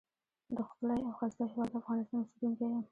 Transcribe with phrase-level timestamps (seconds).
[0.57, 2.79] دښکلی او ښایسته هیواد افغانستان اوسیدونکی یم.